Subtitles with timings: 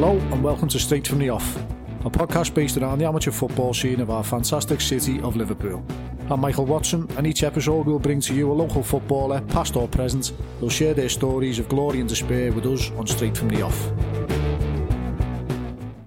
[0.00, 1.56] Hello and welcome to Straight from the Off,
[2.04, 5.84] a podcast based around the amateur football scene of our fantastic city of Liverpool.
[6.30, 9.88] I'm Michael Watson, and each episode we'll bring to you a local footballer, past or
[9.88, 13.62] present, who'll share their stories of glory and despair with us on Straight from the
[13.62, 13.90] Off.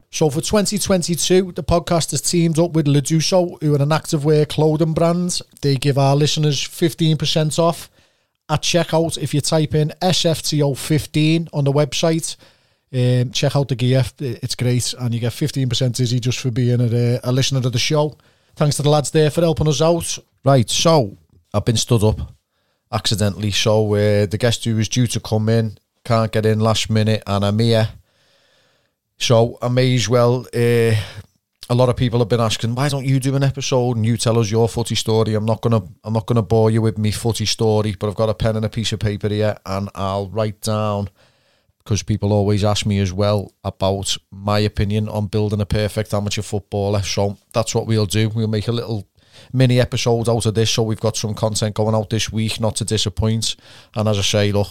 [0.10, 4.46] So for 2022, the podcast has teamed up with Leduso, who are an active wear
[4.46, 5.42] clothing brand.
[5.60, 7.92] They give our listeners 15% off
[8.48, 12.38] at checkout if you type in SFTO15 on the website.
[12.94, 16.82] Um, check out the gear, it's great, and you get 15% easy just for being
[16.82, 18.18] a, a listener to the show.
[18.56, 20.18] Thanks to the lads there for helping us out.
[20.44, 21.18] Right, so
[21.54, 22.34] I've been stood up
[22.92, 26.90] accidentally, so uh, the guest who was due to come in can't get in last
[26.90, 27.90] minute, and I'm here.
[29.18, 30.46] So I may as well.
[30.54, 30.96] Uh,
[31.70, 34.18] a lot of people have been asking, why don't you do an episode and you
[34.18, 35.36] tell us your footy story?
[35.36, 38.28] I'm not gonna, I'm not gonna bore you with me footy story, but I've got
[38.28, 41.10] a pen and a piece of paper here, and I'll write down
[41.84, 46.42] because people always ask me as well about my opinion on building a perfect amateur
[46.42, 47.02] footballer.
[47.02, 48.30] So that's what we'll do.
[48.30, 49.08] We'll make a little
[49.52, 52.76] mini episode out of this, so we've got some content going out this week, not
[52.78, 53.56] to disappoint.
[53.96, 54.68] And as I say, look,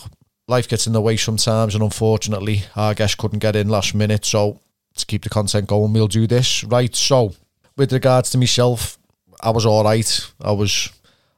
[0.47, 4.25] life gets in the way sometimes, and unfortunately, our guest couldn't get in last minute.
[4.25, 4.61] So
[4.97, 6.63] to keep the content going, we'll do this.
[6.65, 6.95] Right.
[6.95, 7.35] So
[7.77, 8.99] with regards to myself,
[9.43, 10.33] I was all right.
[10.41, 10.91] I was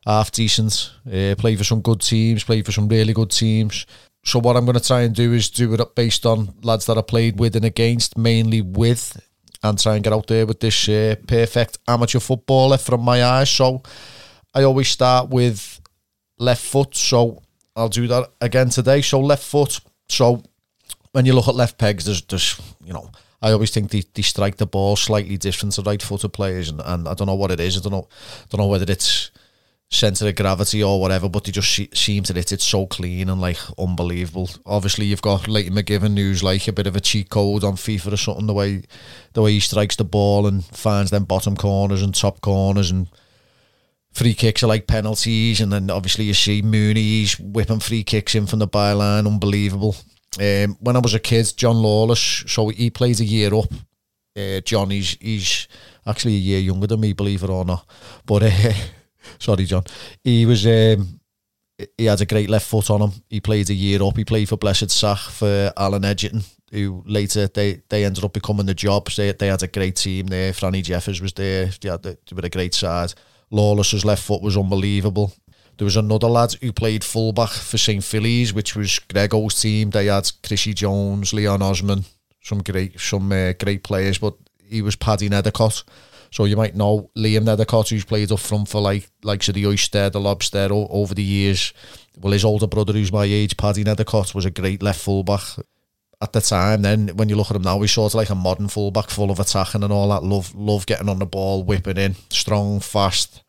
[0.04, 0.90] half decent.
[1.06, 2.44] Uh, played for some good teams.
[2.44, 3.86] Played for some really good teams
[4.24, 6.86] so what I'm going to try and do is do it up based on lads
[6.86, 9.20] that I played with and against, mainly with,
[9.62, 13.50] and try and get out there with this uh, perfect amateur footballer from my eyes.
[13.50, 13.82] So
[14.54, 15.80] I always start with
[16.38, 16.94] left foot.
[16.94, 17.42] So
[17.74, 19.02] I'll do that again today.
[19.02, 19.80] So left foot.
[20.08, 20.42] So
[21.12, 24.22] when you look at left pegs, there's, there's you know, I always think they, they
[24.22, 27.50] strike the ball slightly different to right footed players, and, and I don't know what
[27.50, 27.76] it is.
[27.76, 28.08] I don't know,
[28.50, 29.32] don't know whether it's
[29.92, 33.40] centre of gravity or whatever, but they just seem to hit it so clean and
[33.40, 34.48] like unbelievable.
[34.64, 38.12] Obviously, you've got Leighton McGivern, who's like a bit of a cheat code on FIFA
[38.12, 38.46] or something.
[38.46, 38.82] The way
[39.34, 43.08] the way he strikes the ball and finds them bottom corners and top corners and
[44.12, 45.60] free kicks are like penalties.
[45.60, 49.96] And then obviously you see Mooney's whipping free kicks in from the byline, unbelievable.
[50.40, 53.72] Um, when I was a kid, John Lawless, so he plays a year up.
[54.34, 55.68] Uh, John, he's, he's
[56.06, 57.86] actually a year younger than me, believe it or not.
[58.24, 58.72] But uh,
[59.38, 59.84] Sorry, John.
[60.22, 60.66] He was.
[60.66, 61.20] Um,
[61.98, 63.12] he had a great left foot on him.
[63.28, 64.16] He played a year up.
[64.16, 68.66] He played for Blessed Sach for Alan Edgerton, who later they, they ended up becoming
[68.66, 69.16] the jobs.
[69.16, 70.52] They they had a great team there.
[70.52, 71.70] Franny Jeffers was there.
[71.80, 73.14] They had they were a great side.
[73.50, 75.32] Lawless's left foot was unbelievable.
[75.78, 79.90] There was another lad who played fullback for St Phillies, which was Grego's team.
[79.90, 82.04] They had Chrissy Jones, Leon Osman,
[82.42, 84.34] some great some uh, great players, but
[84.64, 85.84] he was Paddy Nethercott
[86.32, 89.66] so you might know Liam Nethercott, who's played up front for like like so the
[89.66, 91.74] Oyster, the Lobster o- over the years.
[92.18, 95.42] Well, his older brother, who's my age, Paddy Nethercott, was a great left fullback
[96.22, 96.82] at the time.
[96.82, 99.30] Then when you look at him now, he's sort of like a modern fullback, full
[99.30, 100.24] of attacking and all that.
[100.24, 103.42] Love love getting on the ball, whipping in, strong, fast,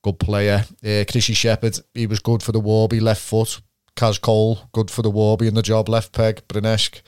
[0.00, 0.64] good player.
[0.82, 3.60] Uh, Chrissy Shepherd, he was good for the Warby left foot.
[3.94, 6.40] Kaz Cole, good for the Warby in the job, left peg.
[6.48, 7.02] BRNESC.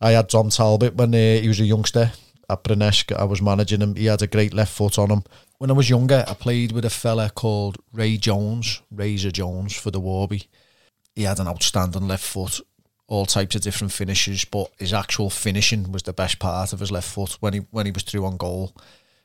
[0.00, 2.12] I had Tom Talbot when uh, he was a youngster
[2.48, 3.14] at BRNESC.
[3.16, 3.94] I was managing him.
[3.94, 5.24] He had a great left foot on him.
[5.58, 9.90] When I was younger, I played with a fella called Ray Jones, Razor Jones for
[9.90, 10.48] the Warby.
[11.14, 12.60] He had an outstanding left foot,
[13.06, 16.92] all types of different finishes, but his actual finishing was the best part of his
[16.92, 17.36] left foot.
[17.40, 18.74] When he when he was through on goal,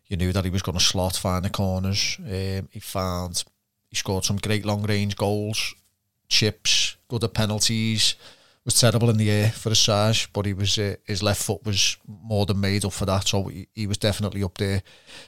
[0.07, 2.17] you knew that he was going to slot, find the corners.
[2.19, 3.43] Um, he found
[3.89, 5.75] he scored some great long range goals,
[6.27, 8.15] chips, good at penalties
[8.65, 11.65] was terrible in the air for a size, but he was uh, his left foot
[11.65, 14.83] was more than made up for that, so he, he was definitely up there.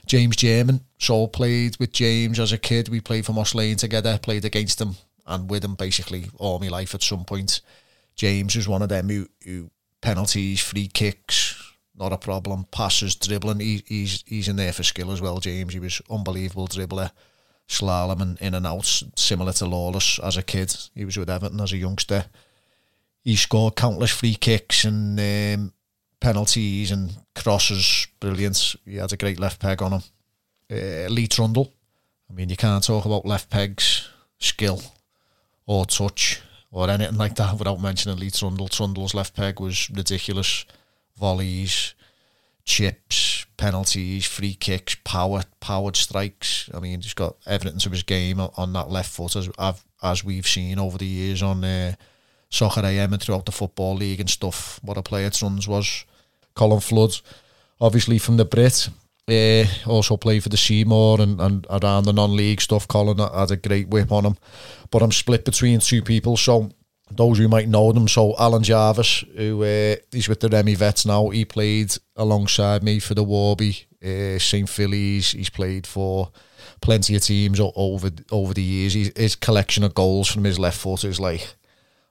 [0.06, 2.88] James German, so played with James as a kid.
[2.88, 4.96] We played for Moss Lane together, played against him
[5.26, 7.60] and with him basically all my life at some point.
[8.14, 9.70] James was one of them who, who
[10.00, 12.66] penalties, free kicks, not a problem.
[12.70, 15.40] Passes, dribbling, he, he's he's in there for skill as well.
[15.40, 17.10] James, he was unbelievable dribbler,
[17.68, 20.74] slalom and in and out, similar to Lawless as a kid.
[20.94, 22.26] He was with Everton as a youngster
[23.26, 25.72] he scored countless free kicks and um,
[26.20, 28.06] penalties and crosses.
[28.20, 28.76] Brilliant.
[28.84, 30.02] He had a great left peg on him.
[30.70, 31.72] Uh, Lee Trundle.
[32.30, 34.08] I mean, you can't talk about left pegs,
[34.38, 34.80] skill,
[35.66, 36.40] or touch,
[36.70, 38.68] or anything like that without mentioning Lee Trundle.
[38.68, 40.64] Trundle's left peg was ridiculous.
[41.18, 41.94] Volleys,
[42.64, 46.70] chips, penalties, free kicks, power, powered strikes.
[46.72, 49.50] I mean, he's got evidence of his game on that left foot as
[50.00, 51.64] as we've seen over the years on.
[51.64, 51.96] Uh,
[52.56, 54.80] Soccer AM and throughout the Football League and stuff.
[54.82, 56.04] What a player Sons was.
[56.54, 57.20] Colin Flood,
[57.80, 58.88] obviously from the Brit.
[59.28, 62.86] Uh, also played for the Seymour and, and around the non-league stuff.
[62.86, 64.36] Colin had a great whip on him.
[64.90, 66.36] But I'm split between two people.
[66.36, 66.70] So
[67.10, 71.06] those who might know them, so Alan Jarvis, who uh, he's with the Remy Vets
[71.06, 74.68] now, he played alongside me for the Warby, uh, St.
[74.68, 75.32] Phillies.
[75.32, 76.30] He's played for
[76.80, 78.94] plenty of teams over over the years.
[78.94, 81.54] his collection of goals from his left foot is like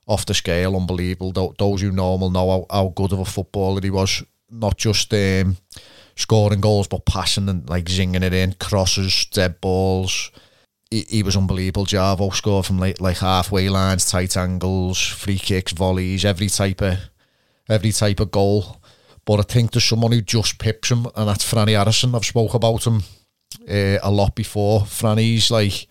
[0.08, 1.54] off the scale, unbelievable.
[1.58, 4.24] Those who know will know how, how good of a footballer he was.
[4.50, 5.58] Not just um,
[6.16, 10.32] scoring goals, but passing and like zinging it in, crosses, dead balls.
[10.92, 11.86] He, he was unbelievable.
[11.86, 17.00] Javo scored from like, like halfway lines, tight angles, free kicks, volleys, every type of
[17.68, 18.82] every type of goal.
[19.26, 22.14] But I think there's someone who just pips him, and that's Franny Harrison.
[22.14, 23.02] I've spoke about him
[23.68, 24.82] uh, a lot before.
[24.82, 25.88] Franny's like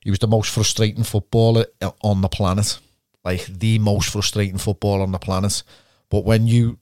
[0.00, 1.66] he was the most frustrating footballer
[2.02, 2.78] on the planet,
[3.26, 5.64] like the most frustrating footballer on the planet.
[6.08, 6.78] But when you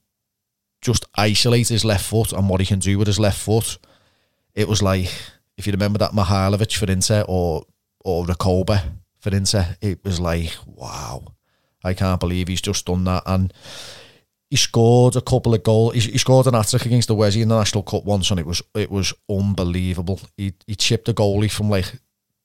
[0.79, 3.79] just isolate his left foot and what he can do with his left foot,
[4.53, 5.11] it was like
[5.57, 7.65] if you remember that Mihailovic for Inter or
[8.05, 8.83] or Recoba
[9.17, 11.23] for Inter, it was like wow,
[11.83, 13.51] I can't believe he's just done that and
[14.51, 15.95] he scored a couple of goals.
[15.95, 18.39] He, he scored an hat trick against the Wesley in the National Cup once, and
[18.39, 20.21] it was it was unbelievable.
[20.37, 21.91] He he chipped a goalie from like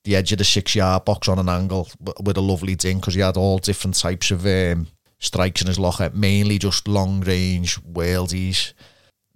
[0.05, 1.88] the edge of the six yard box on an angle
[2.23, 4.87] with a lovely ding because he had all different types of um,
[5.19, 8.73] strikes in his locker, mainly just long range worldies.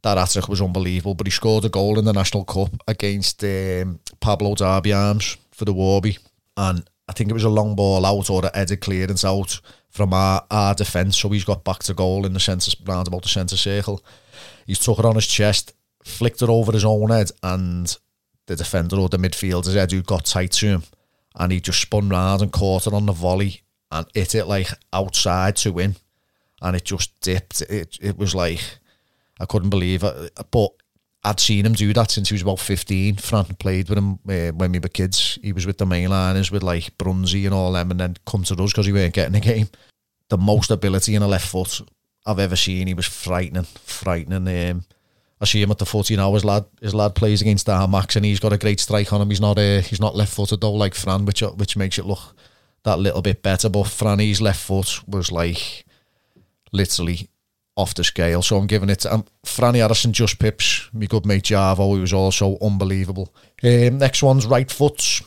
[0.02, 3.43] That hat trick was unbelievable, but he scored a goal in the National Cup against
[3.44, 4.93] um, Pablo Darby
[5.52, 6.19] for the Warby,
[6.56, 9.60] and I think it was a long ball out or a headed clearance out
[9.90, 11.19] from our, our defence.
[11.19, 14.02] So he's got back to goal in the centre, round about the centre circle.
[14.67, 17.96] He's took it on his chest, flicked it over his own head, and
[18.46, 20.82] the defender or the midfielder's head who got tight to him.
[21.37, 24.69] And he just spun round and caught it on the volley and hit it like
[24.93, 25.96] outside to win.
[26.62, 27.62] And it just dipped.
[27.62, 28.61] It, it was like,
[29.41, 30.38] I couldn't believe it.
[30.50, 30.70] But
[31.25, 33.17] I'd seen him do that since he was about 15.
[33.17, 35.38] Fran played with him uh, when we were kids.
[35.43, 38.62] He was with the mainliners with like Brunsey and all them and then come to
[38.62, 39.69] us because he weren't getting a game.
[40.29, 41.81] The most ability in a left foot
[42.26, 42.87] I've ever seen.
[42.87, 44.70] He was frightening, frightening.
[44.70, 44.85] Um,
[45.44, 46.32] I see him at the footy now.
[46.32, 49.20] His lad, his lad plays against our Max and he's got a great strike on
[49.20, 49.29] him.
[49.29, 52.35] He's not uh, he's not left footed though like Fran, which which makes it look
[52.85, 53.69] that little bit better.
[53.69, 55.85] But Franny's left foot was like
[56.73, 57.29] literally
[57.76, 58.41] off the scale.
[58.41, 60.88] So I'm giving it to um, Franny Harrison, just pips.
[60.94, 63.35] My good mate Javo, who was also unbelievable.
[63.62, 65.20] Um, next one's right foot.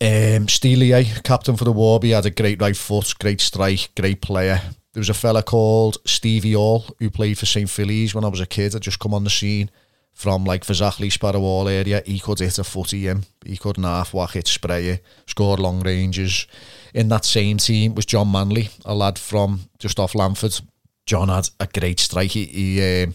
[0.00, 4.62] Um, Steely, captain for the Warby, had a great right foot, great strike, great player.
[4.96, 7.68] There was a fella called Stevie Hall who played for St.
[7.68, 8.74] Phillies when I was a kid.
[8.74, 9.70] I just come on the scene
[10.14, 12.02] from like Fazakerley, Sparrowhall area.
[12.06, 13.24] He could hit a footy in.
[13.44, 16.46] He could half whack it, spray it, score long ranges.
[16.94, 20.62] In that same team was John Manley, a lad from just off Lamford,
[21.04, 22.30] John had a great strike.
[22.30, 23.10] He he, uh,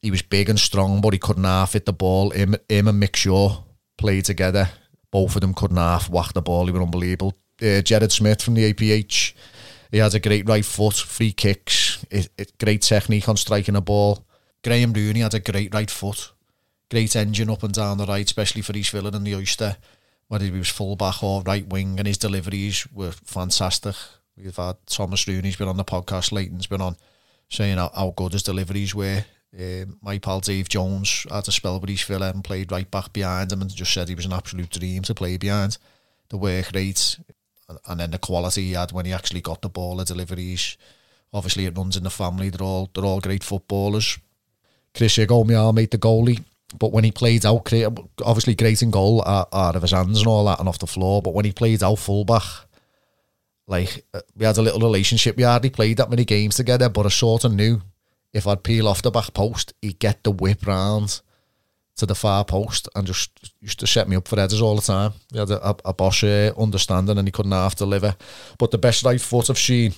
[0.00, 2.30] he was big and strong, but he couldn't half hit the ball.
[2.30, 3.62] Him, him and Mick Shaw
[3.96, 4.68] played together.
[5.12, 6.66] Both of them couldn't half whack the ball.
[6.66, 7.34] He was unbelievable.
[7.62, 9.34] Uh, Jared Smith from the APH.
[9.92, 13.82] He has a great right foot, free kicks, it, it, great technique on striking a
[13.82, 14.24] ball.
[14.64, 16.32] Graham Rooney had a great right foot,
[16.90, 19.76] great engine up and down the right, especially for East Villa and the Oyster,
[20.28, 23.94] whether he was full back or right wing, and his deliveries were fantastic.
[24.34, 26.96] We've had Thomas Rooney's been on the podcast, Leighton's been on,
[27.50, 29.26] saying how, how good his deliveries were.
[29.54, 33.12] Um, my pal Dave Jones had a spell with East Villa and played right back
[33.12, 35.76] behind him and just said he was an absolute dream to play behind.
[36.30, 37.18] The work rate
[37.86, 40.76] and then the quality he had when he actually got the ball, the deliveries.
[41.32, 42.50] Obviously, it runs in the family.
[42.50, 44.18] They're all they're all great footballers.
[44.94, 46.44] Chris Igomia made the goalie,
[46.78, 47.72] but when he played out,
[48.22, 50.86] obviously great in goal out, out of his hands and all that and off the
[50.86, 51.22] floor.
[51.22, 52.42] But when he played out fullback,
[53.66, 55.36] like uh, we had a little relationship.
[55.36, 57.80] We hardly played that many games together, but I sort of knew
[58.32, 61.20] if I'd peel off the back post, he'd get the whip round
[61.96, 64.82] to the far post and just used to set me up for headers all the
[64.82, 65.12] time.
[65.32, 68.16] He had a, a, a understanding and he couldn't half deliver.
[68.58, 69.94] But the best right foot I've seen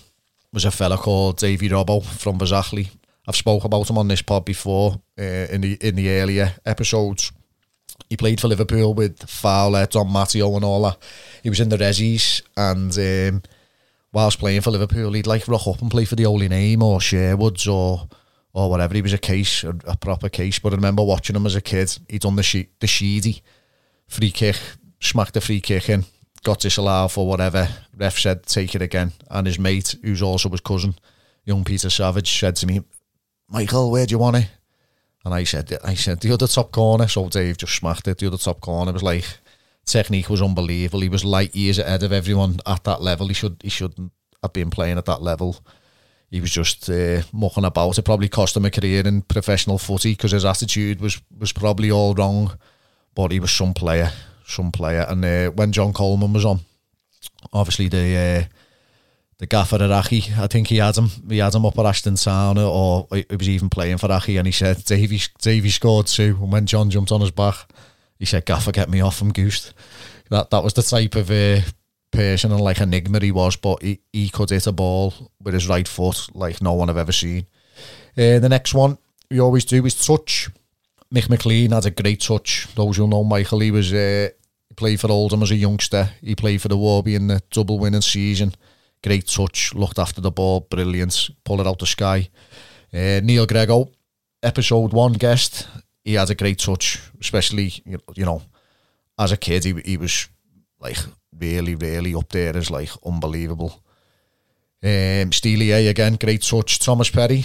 [0.52, 2.88] was a fella called Davy Robbo from Fazakerley.
[3.26, 7.32] I've spoke about him on this pod before uh, in the in the earlier episodes.
[8.10, 10.98] He played for Liverpool with Fowler, Dom Matteo and all that.
[11.42, 13.42] He was in the Resis and um,
[14.12, 17.00] whilst playing for Liverpool, he'd like rock up and play for the Holy Name or
[17.00, 18.08] Sherwoods or
[18.54, 18.94] or whatever.
[18.94, 20.58] He was a case, a, a proper case.
[20.58, 21.98] But I remember watching him as a kid.
[22.08, 23.42] He'd done the she- the Sheedy
[24.06, 24.56] free kick,
[25.00, 26.04] smacked the free kick in,
[26.42, 27.68] got disallowed for whatever.
[27.96, 30.94] Ref said take it again, and his mate, who's also his cousin,
[31.44, 32.82] young Peter Savage, said to me,
[33.48, 34.48] "Michael, where do you want it?"
[35.24, 38.18] And I said, "I said the other top corner." So Dave just smacked it.
[38.18, 39.24] The other top corner was like
[39.84, 41.00] technique was unbelievable.
[41.00, 43.28] He was light years ahead of everyone at that level.
[43.28, 45.64] He should he shouldn't have been playing at that level.
[46.34, 47.96] He was just uh, mucking about.
[47.96, 51.92] It probably cost him a career in professional footy because his attitude was was probably
[51.92, 52.58] all wrong.
[53.14, 54.10] But he was some player,
[54.44, 55.06] some player.
[55.08, 56.58] And uh, when John Coleman was on,
[57.52, 58.54] obviously the uh,
[59.38, 59.92] the gaffer at.
[59.92, 61.08] I think he had him.
[61.28, 64.36] He had him up at Ashton Town, or he was even playing for Aki.
[64.36, 66.36] And he said Davy Davy scored two.
[66.42, 67.54] And when John jumped on his back,
[68.18, 69.22] he said, "Gaffer, get me off.
[69.22, 69.72] I'm goosed."
[70.30, 71.60] That that was the type of uh,
[72.14, 73.56] and like enigma he was.
[73.56, 76.96] But he, he could hit a ball with his right foot like no one I've
[76.96, 77.46] ever seen.
[78.16, 78.98] Uh, the next one
[79.30, 80.50] we always do is touch.
[81.12, 82.68] Mick McLean had a great touch.
[82.74, 84.28] Those who know Michael, he was uh,
[84.68, 86.10] he played for Oldham as a youngster.
[86.20, 88.54] He played for the Warby in the double winning season
[89.04, 92.30] great touch, looked after the ball, brilliant, pull it out the sky.
[92.92, 93.90] Uh, Neil Grego,
[94.42, 95.68] episode one guest,
[96.02, 98.42] he had a great touch, especially, you know,
[99.18, 100.28] as a kid, he, he was
[100.80, 100.96] like
[101.38, 103.82] really, really up there is like unbelievable.
[104.82, 106.78] Um, Steely A again, great touch.
[106.78, 107.44] Thomas Perry,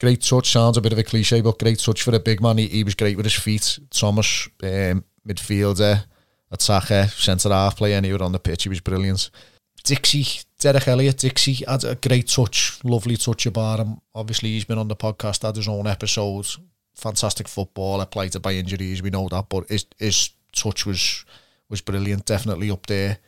[0.00, 0.50] great touch.
[0.50, 2.58] Sounds a bit of a cliche, but great touch for a big man.
[2.58, 3.78] He, he was great with his feet.
[3.90, 6.04] Thomas, um, midfielder,
[6.50, 9.30] attacker, centre half player, anywhere on the pitch, he was brilliant.
[9.82, 14.00] Dixie, Derek Elliott, Dixie had a great touch, lovely touch about him.
[14.14, 16.58] Obviously, he's been on the podcast, had his own episodes.
[16.94, 21.24] Fantastic footballer, played it by injuries, we know that, but his, his touch was
[21.70, 23.18] was brilliant, definitely up there.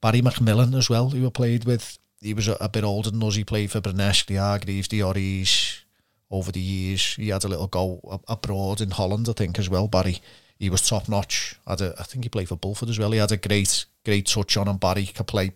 [0.00, 1.98] Barry McMillan as well, who I played with.
[2.20, 3.34] He was a, a bit older than us.
[3.34, 5.82] He played for BRNESC, the Hargreaves, the Orries
[6.30, 7.14] over the years.
[7.14, 10.20] He had a little go abroad in Holland, I think, as well, Barry.
[10.58, 11.56] He was top notch.
[11.66, 13.10] Had a, I think he played for Bulford as well.
[13.10, 14.76] He had a great, great touch on him.
[14.76, 15.52] Barry could play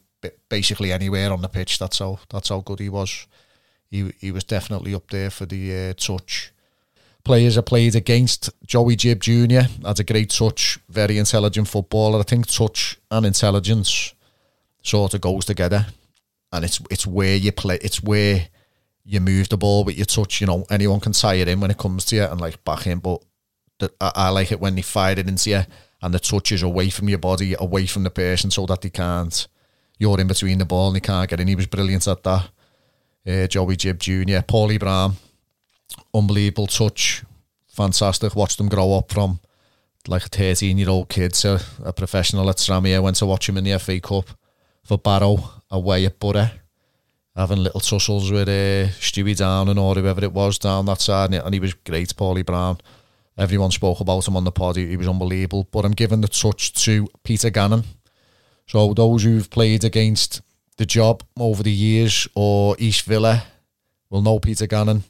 [0.48, 1.78] basically anywhere on the pitch.
[1.78, 3.26] That's how that's how good he was.
[3.90, 6.52] He he was definitely up there for the uh, touch.
[7.22, 9.68] Players I played against Joey Jib Jr.
[9.86, 12.20] had a great touch, very intelligent footballer.
[12.20, 14.14] I think touch and intelligence
[14.84, 15.86] sort of goes together,
[16.52, 17.78] and it's it's where you play.
[17.82, 18.48] It's where
[19.04, 20.40] you move the ball with your touch.
[20.40, 22.86] You know, anyone can tie it in when it comes to you and like back
[22.86, 23.22] in, but
[23.78, 25.62] the, I, I like it when they fire it into you
[26.00, 28.90] and the touch is away from your body, away from the person, so that they
[28.90, 29.48] can't
[29.98, 31.48] you're in between the ball and he can't get in.
[31.48, 32.50] He was brilliant at that.
[33.26, 35.14] Uh, Joey Jib Jr., Paulie Brown,
[36.12, 37.24] unbelievable touch,
[37.68, 38.36] fantastic.
[38.36, 39.40] Watched them grow up from
[40.06, 43.02] like a 13 year old kid to a professional at Tranmere.
[43.02, 44.28] Went to watch him in the FA Cup
[44.84, 45.38] for Barrow
[45.70, 46.50] away at Borough,
[47.34, 51.34] having little tussles with uh, Stewie Downing or whoever it was down that side.
[51.34, 52.78] And he was great, Paulie Brown.
[53.36, 54.76] Everyone spoke about him on the pod.
[54.76, 55.66] He, he was unbelievable.
[55.70, 57.84] But I'm giving the touch to Peter Gannon
[58.66, 60.40] so those who've played against
[60.76, 63.44] the job over the years or East Villa
[64.10, 65.04] will know Peter Gannon.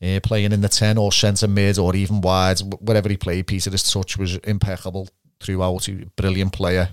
[0.00, 3.90] Uh, playing in the 10 or centre mid or even wide, wherever he played, Peter's
[3.90, 5.08] touch was impeccable
[5.40, 5.86] throughout.
[5.86, 6.90] He brilliant player.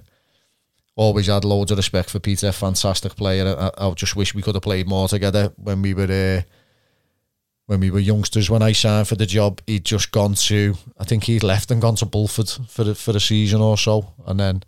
[0.97, 3.55] Always had loads of respect for Peter, fantastic player.
[3.57, 6.41] I, I just wish we could have played more together when we were uh,
[7.65, 8.49] when we were youngsters.
[8.49, 11.81] When I signed for the job, he'd just gone to, I think he'd left and
[11.81, 14.63] gone to Bulford for for a season or so, and then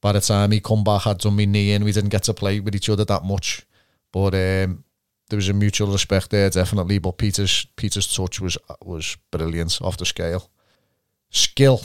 [0.00, 1.84] by the time he come back, had done me knee in.
[1.84, 3.66] We didn't get to play with each other that much,
[4.12, 4.84] but um,
[5.28, 6.98] there was a mutual respect there, definitely.
[6.98, 10.50] But Peter's Peter's touch was was brilliant, off the scale.
[11.30, 11.80] Skill.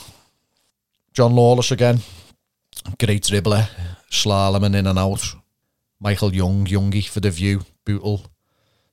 [1.14, 2.02] John Lawless again,
[3.00, 3.68] great dribbler,
[4.12, 5.36] slaloming in and out.
[6.00, 8.26] Michael Young, Youngie for the view, brutal.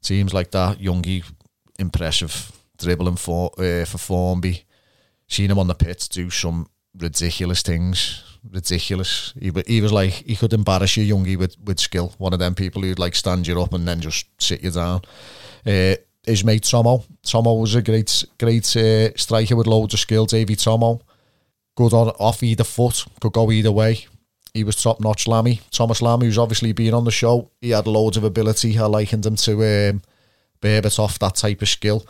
[0.03, 1.25] Teams like that, Youngie,
[1.79, 4.65] impressive dribbling for uh, for Formby.
[5.29, 6.67] Seen him on the pitch do some
[6.99, 9.33] ridiculous things ridiculous.
[9.41, 12.13] He, he was like he could embarrass you, Youngie, with with skill.
[12.19, 15.03] One of them people who'd like stand you up and then just sit you down.
[15.67, 17.05] Uh, his mate Tomo.
[17.23, 20.27] Tomo was a great great uh, striker with loads of skill.
[20.27, 21.01] Davy Tomo,
[21.77, 24.07] good off either foot, could go either way.
[24.53, 25.27] He was top notch.
[25.27, 27.51] Lammy Thomas Lammy, who's obviously been on the show.
[27.61, 28.79] He had loads of ability.
[28.79, 30.03] I likened him to um,
[30.61, 32.07] Berbatov that type of skill.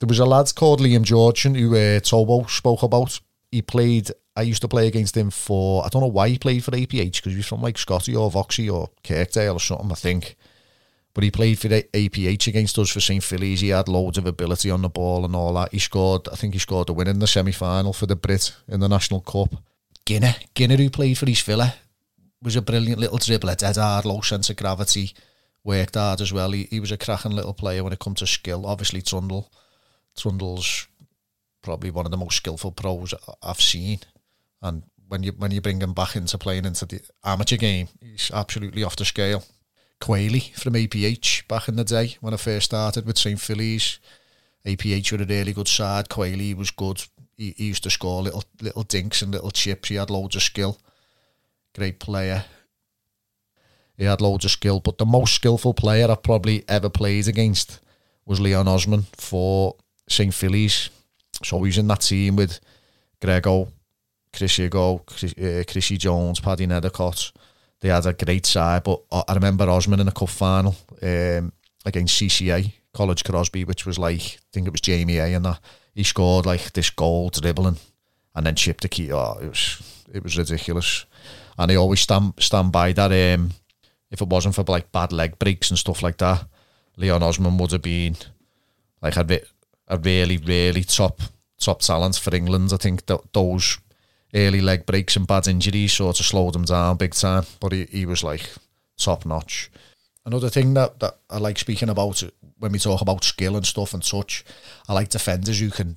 [0.00, 3.20] There was a lad called Liam Georgian who uh, Tobo spoke about.
[3.52, 6.64] He played I used to play against him for, I don't know why he played
[6.64, 9.94] for APH, because he was from like Scotty or Voxy or Kirkdale or something, I
[9.94, 10.36] think.
[11.14, 13.22] But he played for the APH against us for St.
[13.22, 13.60] Phillies.
[13.60, 15.72] He had loads of ability on the ball and all that.
[15.72, 18.52] He scored, I think he scored a win in the semi final for the Brit
[18.66, 19.62] in the National Cup.
[20.04, 21.74] Ginner, Ginner, who played for East Villa,
[22.42, 25.14] was a brilliant little dribbler, dead hard, low sense of gravity,
[25.62, 26.50] worked hard as well.
[26.50, 28.66] He, he was a cracking little player when it comes to skill.
[28.66, 29.50] Obviously, Trundle.
[30.16, 30.86] Trundle's
[31.62, 34.00] probably one of the most skillful pros I've seen.
[34.60, 38.30] And when you when you bring him back into playing into the amateur game, he's
[38.32, 39.44] absolutely off the scale.
[40.04, 44.00] Quayle from APH back in the day when I first started with St Phillies.
[44.66, 46.10] APH were a really good side.
[46.10, 47.02] Quayle was good.
[47.38, 49.88] He, he used to score little little dinks and little chips.
[49.88, 50.78] He had loads of skill.
[51.74, 52.44] Great player.
[53.96, 57.80] He had loads of skill, but the most skillful player I've probably ever played against
[58.26, 60.90] was Leon Osman for St Phillies.
[61.42, 62.60] So he was in that team with
[63.22, 63.68] Grego,
[64.34, 67.32] Chris Hugo, Chris, uh, Chrissy Jones, Paddy Nethercott.
[67.84, 68.82] They had a great side.
[68.82, 71.52] But I remember Osman in a cup final um,
[71.84, 75.60] against CCA, College Crosby, which was like, I think it was Jamie A and that.
[75.94, 77.76] He scored like this goal dribbling
[78.34, 79.12] and then chipped the key.
[79.12, 81.04] Oh, it was it was ridiculous.
[81.58, 83.12] And he always stand stand by that.
[83.12, 83.50] Um,
[84.10, 86.46] if it wasn't for like bad leg breaks and stuff like that,
[86.96, 88.16] Leon Osman would have been
[89.02, 89.40] like a,
[89.88, 91.20] a really really top
[91.58, 92.72] top talent for England.
[92.72, 93.78] I think that those
[94.34, 97.44] early leg breaks and bad injuries sort of slowed him down big time.
[97.60, 98.50] But he, he was like
[98.96, 99.70] top notch.
[100.26, 102.22] Another thing that, that I like speaking about
[102.58, 104.44] when we talk about skill and stuff and touch,
[104.88, 105.96] I like defenders who can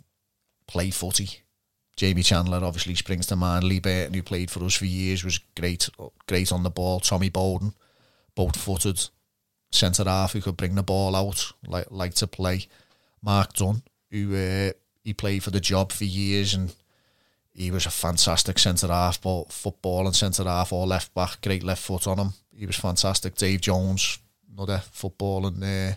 [0.67, 1.41] play footy.
[1.95, 3.63] Jamie Chandler obviously springs to mind.
[3.63, 5.89] Lee Burton, who played for us for years, was great,
[6.27, 6.99] great on the ball.
[6.99, 7.73] Tommy Bowden,
[8.35, 9.09] both footed
[9.71, 12.67] centre half who could bring the ball out, like like to play.
[13.21, 16.73] Mark Dunn, who uh, he played for the job for years and
[17.57, 21.63] he was a fantastic centre half, both football and centre half or left back, great
[21.63, 22.33] left foot on him.
[22.55, 23.33] He was fantastic.
[23.33, 24.19] Dave Jones,
[24.55, 25.95] another football and uh,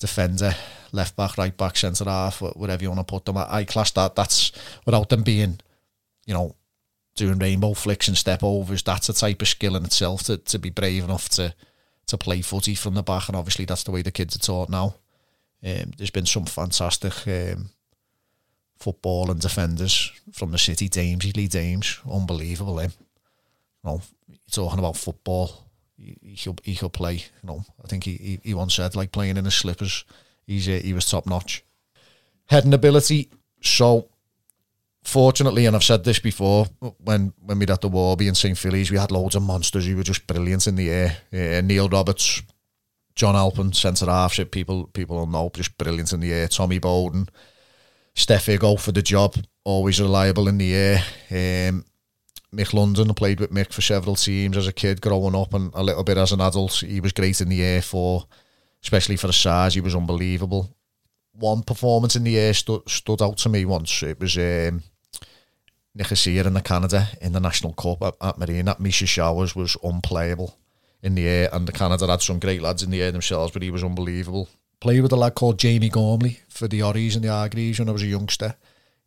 [0.00, 0.56] defender,
[0.90, 3.36] left back, right back, centre half, whatever you want to put them.
[3.36, 4.16] I, I class that.
[4.16, 4.50] That's
[4.84, 5.60] without them being,
[6.26, 6.56] you know,
[7.14, 8.82] doing rainbow flicks and step overs.
[8.82, 11.54] That's a type of skill in itself to, to be brave enough to
[12.06, 14.68] to play footy from the back, and obviously that's the way the kids are taught
[14.68, 14.94] now.
[15.64, 17.70] Um, there's been some fantastic um,
[18.78, 20.88] football and defenders from the city.
[20.88, 22.92] Dames, Lee Dames, unbelievable him.
[23.84, 24.02] You know,
[24.50, 25.66] talking about football,
[25.98, 27.14] he, he could he could play.
[27.14, 30.04] You know, I think he, he, he once said like playing in his slippers.
[30.46, 31.64] He's he was top notch.
[32.46, 33.30] Heading ability.
[33.62, 34.08] So
[35.02, 36.66] fortunately, and I've said this before,
[36.98, 39.86] when when we were at the Warby in St Phillies, we had loads of monsters
[39.86, 41.16] who were just brilliant in the air.
[41.32, 42.42] Uh, Neil Roberts,
[43.14, 46.48] John Alpin, centre half, people people will know, just brilliant in the air.
[46.48, 47.28] Tommy Bowden,
[48.16, 51.04] Steph Igo for the job, always reliable in the air.
[51.30, 51.84] Um,
[52.52, 55.70] Mick London, I played with Mick for several teams as a kid growing up and
[55.74, 56.72] a little bit as an adult.
[56.76, 58.24] He was great in the air for,
[58.82, 60.74] especially for the size, he was unbelievable.
[61.32, 64.02] One performance in the air stood, stood out to me once.
[64.02, 64.82] It was um,
[65.94, 68.64] Nicosia in the Canada in the National Cup at, at Marine.
[68.64, 70.56] That Misha Showers was unplayable
[71.02, 73.60] in the air, and the Canada had some great lads in the air themselves, but
[73.60, 74.48] he was unbelievable
[74.80, 77.92] played with a lad called Jamie Gormley for the Orries and the Hargreaves when I
[77.92, 78.56] was a youngster.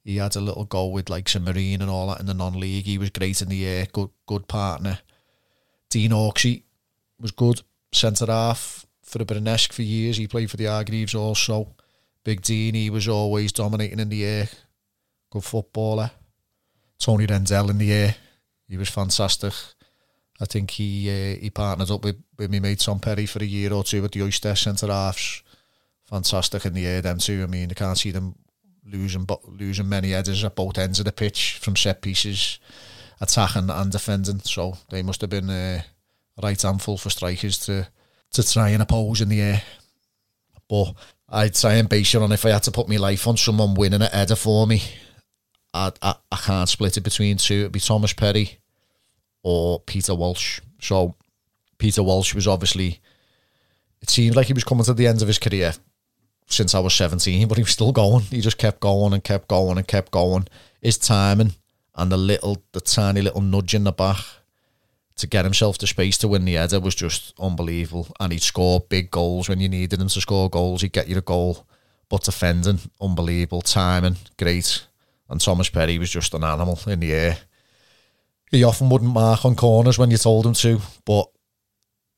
[0.03, 2.85] He had a little goal with like St Marine and all that in the non-league.
[2.85, 4.99] He was great in the air, good good partner.
[5.89, 6.63] Dean Orksey
[7.19, 10.17] was good centre half for the BRNESC for years.
[10.17, 11.75] He played for the Hargreaves also.
[12.23, 14.49] Big Dean, he was always dominating in the air.
[15.31, 16.11] Good footballer.
[16.99, 18.15] Tony Rendell in the air.
[18.67, 19.53] He was fantastic.
[20.41, 23.45] I think he uh, he partnered up with, with me mate Tom Perry for a
[23.45, 25.43] year or two at the Oyster centre halves
[26.09, 27.01] fantastic in the air.
[27.01, 27.43] Them too.
[27.43, 28.35] I mean, I can't see them
[28.85, 32.59] losing, but losing many headers at both ends of the pitch from set pieces,
[33.21, 34.39] attacking and defending.
[34.39, 35.81] So they must have been uh,
[36.37, 37.87] a right handful for strikers to
[38.31, 39.63] to try and oppose in the air.
[40.67, 40.93] But
[41.29, 43.73] I'd try and base it on if I had to put my life on someone
[43.73, 44.83] winning a header for me.
[45.73, 47.61] I, I, I can't split it between two.
[47.61, 48.59] It'd be Thomas Perry
[49.41, 50.59] or Peter Walsh.
[50.79, 51.15] So
[51.77, 52.99] Peter Walsh was obviously.
[54.01, 55.73] It seemed like he was coming to the end of his career
[56.49, 58.23] since I was 17, but he was still going.
[58.23, 60.47] He just kept going and kept going and kept going.
[60.81, 61.53] His timing
[61.95, 64.23] and the little, the tiny little nudge in the back
[65.17, 68.07] to get himself the space to win the header was just unbelievable.
[68.19, 70.81] And he'd score big goals when you needed him to score goals.
[70.81, 71.65] He'd get you a goal.
[72.09, 73.61] But defending, unbelievable.
[73.61, 74.85] Timing, great.
[75.29, 77.37] And Thomas Perry was just an animal in the air.
[78.49, 81.29] He often wouldn't mark on corners when you told him to, but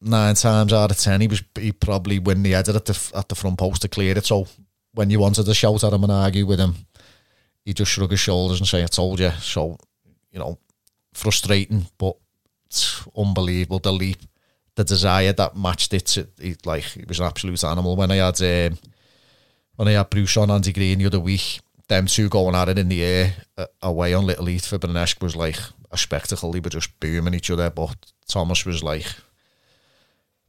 [0.01, 3.29] nine times out of ten, he was he probably win the header at the at
[3.29, 4.25] the front post to clear it.
[4.25, 4.47] So
[4.93, 6.75] when you wanted to shout at him and argue with him,
[7.63, 9.77] he just shrug his shoulders and say, "I told you." So
[10.31, 10.57] you know,
[11.13, 12.15] frustrating, but
[13.15, 13.79] unbelievable.
[13.79, 14.19] The leap,
[14.75, 16.17] the desire that matched it.
[16.17, 17.95] it like he was an absolute animal.
[17.95, 18.77] When I had um,
[19.75, 22.79] when I had Bruce on Andy Green the other week, them two going at it
[22.79, 25.59] in the air uh, away on Little Heath for BRNESC was like
[25.91, 26.51] a spectacle.
[26.51, 27.95] They were just booming each other, but
[28.27, 29.05] Thomas was like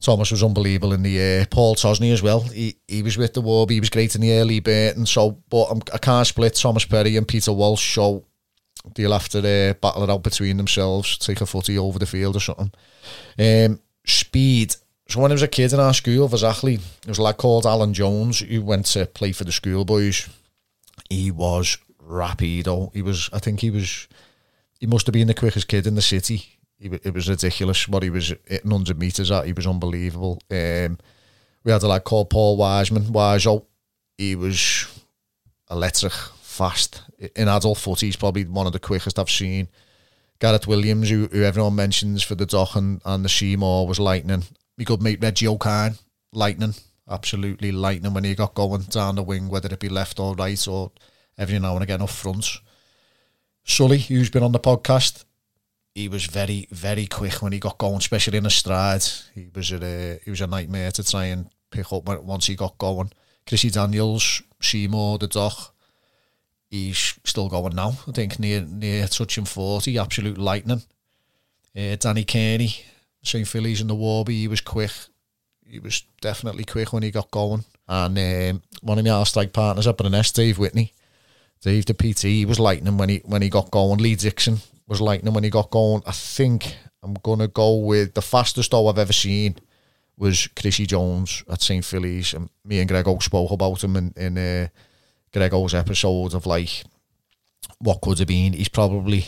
[0.03, 1.47] Thomas was unbelievable in the air.
[1.47, 2.41] Paul Tosney as well.
[2.41, 3.75] He he was with the Warby.
[3.75, 4.97] He was great in the early bit.
[4.97, 7.95] And so, but I'm, I can not split Thomas Perry and Peter Walsh.
[7.95, 8.25] So
[8.95, 12.37] they'll have to uh, battle it out between themselves, take a footy over the field
[12.37, 12.73] or something.
[13.39, 14.75] Um, speed.
[15.09, 17.67] So when I was a kid in our school, exactly, there was a lad called
[17.67, 20.29] Alan Jones who went to play for the schoolboys.
[21.09, 22.93] He was rapido.
[22.95, 24.09] He was, I think he was,
[24.81, 28.03] he must have been the quickest kid in the city he, it was ridiculous what
[28.03, 29.47] he was hitting 100 metres at.
[29.47, 30.41] He was unbelievable.
[30.51, 30.99] Um,
[31.65, 33.05] we had a lad called Paul Wiseman.
[33.05, 33.65] Wiseau,
[34.19, 34.87] he was
[35.71, 37.03] electric, fast.
[37.37, 39.69] In adult foot, he's probably one of the quickest I've seen.
[40.39, 44.43] Gareth Williams, who, who everyone mentions for the Dock and, and the Seymour, was lightning.
[44.77, 45.95] We could meet Reggie O'Kine,
[46.33, 46.75] lightning,
[47.09, 50.67] absolutely lightning when he got going down the wing, whether it be left or right
[50.67, 50.91] or
[51.39, 52.49] every now and again up front.
[53.65, 55.25] Sully, who's been on the podcast,
[55.95, 59.05] he was very, very quick when he got going, especially in a stride.
[59.35, 62.79] He was a he was a nightmare to try and pick up once he got
[62.79, 63.13] going.
[63.47, 65.75] Chrissy Daniels, Seymour, the Dock,
[66.71, 67.99] he's still going now.
[68.09, 70.83] I think near near touching forty, absolute lightning.
[71.77, 72.75] Uh, Danny Kearney,
[73.23, 74.93] St Phillies in the Warby, he was quick.
[75.67, 77.65] He was definitely quick when he got going.
[77.89, 80.93] And um, one of my strike partners up in an Dave Whitney,
[81.63, 83.99] Dave the PT, he was lightning when he when he got going.
[83.99, 84.59] Lee Dixon
[84.93, 86.03] was lightning when he got going.
[86.07, 89.57] I think I'm gonna go with the fastest though I've ever seen
[90.17, 94.39] was Chrissy Jones at St Phillies, and me and Grego spoke about him in in.
[94.39, 94.69] Uh,
[95.33, 96.85] Grego's episode of like
[97.79, 98.53] what could have been.
[98.53, 99.25] He's probably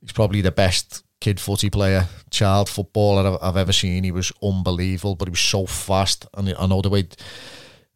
[0.00, 4.04] he's probably the best kid footy player, child footballer I've, I've ever seen.
[4.04, 6.26] He was unbelievable, but he was so fast.
[6.34, 7.08] And I know the way.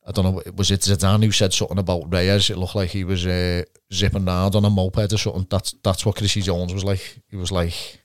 [0.07, 2.49] I don't know, was it Zidane who said something about Reyes?
[2.49, 5.47] It looked like he was uh, zipping around on a moped or something.
[5.51, 7.23] That's that's what Chrissy Jones was like.
[7.29, 8.01] He was like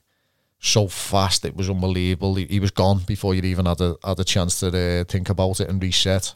[0.58, 2.34] so fast, it was unbelievable.
[2.34, 5.28] He, he was gone before you'd even had a had a chance to uh, think
[5.28, 6.34] about it and reset.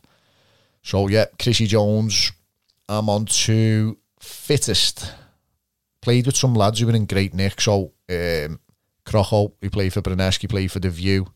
[0.83, 2.33] So yeah, Chrissy Jones,
[2.89, 5.13] I'm on to fittest.
[6.01, 7.61] Played with some lads who were in great nick.
[7.61, 8.61] So, um,
[9.05, 11.27] Crocho, who played for Bruneski, played for The View.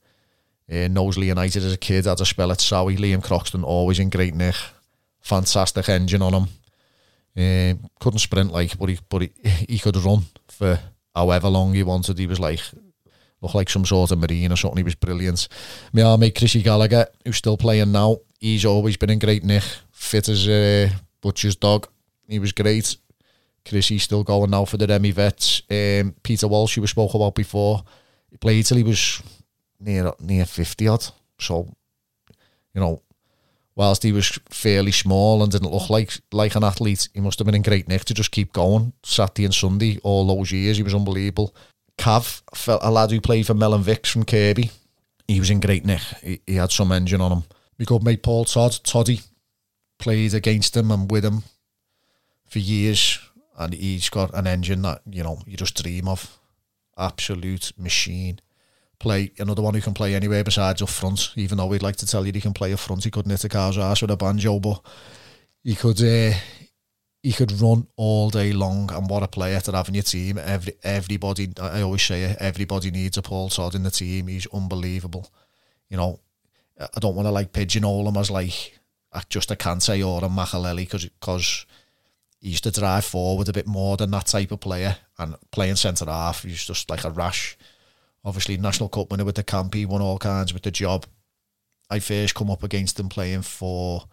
[0.71, 2.99] Uh, Knowsley United as a kid, had a spell at Sowie.
[2.99, 4.55] Liam Croxton, always in great nick.
[5.21, 6.49] Fantastic engine on him.
[7.37, 9.31] Uh, couldn't sprint like, but he, but he,
[9.69, 10.79] he could run for
[11.15, 12.19] however long he wanted.
[12.19, 12.61] He was like,
[13.41, 14.79] looked like some sort of marine or something.
[14.79, 15.49] He was brilliant.
[15.93, 19.65] My mate Chrissy Gallagher, who's still playing now, he's always been in great nick.
[19.91, 21.89] Fit as a Butcher's dog.
[22.29, 22.97] He was great.
[23.69, 25.63] Chrissy's still going now for the Remy Vets.
[25.71, 27.83] Um, Peter Walsh, who we spoke about before,
[28.31, 29.23] he played till he was
[29.81, 31.07] near near 50 odd.
[31.39, 31.75] So,
[32.75, 33.03] you know,
[33.75, 37.47] whilst he was fairly small and didn't look like like an athlete, he must have
[37.47, 40.77] been in great nick to just keep going Saturday and Sunday all those years.
[40.77, 41.55] He was unbelievable.
[41.99, 42.43] Cav,
[42.83, 44.71] a lad who played for Mellon Vicks from Kirkby,
[45.29, 46.01] he was in great nick.
[46.23, 47.45] He, he had some engine on him.
[47.79, 49.21] We good mate Paul Todd, Toddy,
[49.99, 51.43] played against him and with him
[52.47, 53.19] for years,
[53.59, 56.39] and he's got an engine that you know you just dream of.
[56.99, 58.41] Absolute machine.
[59.01, 61.33] Play another one who can play anywhere besides up front.
[61.35, 63.45] Even though we'd like to tell you he can play up front, he couldn't hit
[63.45, 64.81] a car's ass with a banjo, but
[65.65, 66.01] he could.
[66.03, 66.37] Uh,
[67.23, 70.39] he could run all day long, and what a player to have in your team.
[70.39, 74.29] Every everybody, I always say, it, everybody needs a Paul Todd in the team.
[74.29, 75.31] He's unbelievable.
[75.91, 76.21] You know,
[76.81, 78.81] I don't want to like pigeonhole him as like
[79.29, 81.67] just a Kante or a Makelele because because
[82.41, 85.77] he used to drive forward a bit more than that type of player and playing
[85.77, 87.59] centre half he's just like a rash
[88.25, 91.07] obviously national cup winner with the camp he won all kinds with the job.
[91.91, 94.05] I first come up against him playing for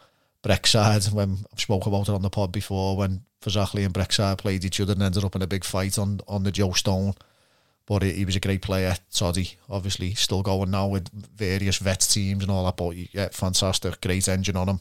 [0.42, 4.66] Brexide when I've spoken about it on the pod before when Fazakerley and Brexide played
[4.66, 7.14] each other and ended up in a big fight on on the Joe Stone.
[7.86, 12.02] But he, he was a great player Toddy obviously still going now with various vet
[12.02, 14.80] teams and all that but yeah fantastic great engine on him.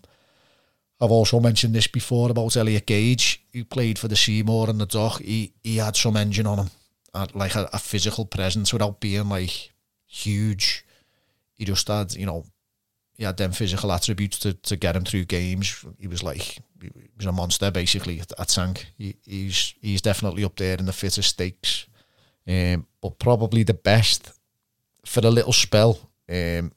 [1.01, 4.87] I've also mentioned this before about Elliot Gage, who played for the Seymour and the
[4.87, 5.21] Dock.
[5.21, 6.71] He he had some engine on him,
[7.17, 9.73] had like a, a physical presence without being like
[10.07, 10.85] huge.
[11.55, 12.45] He just had, you know,
[13.17, 15.85] he had them physical attributes to, to get him through games.
[15.99, 18.87] He was like he was a monster basically at, at Tank.
[18.99, 21.87] He, he's he's definitely up there in the fittest stakes.
[22.49, 24.33] Um, but probably the best
[25.05, 25.99] for a little spell.
[26.29, 26.73] Um,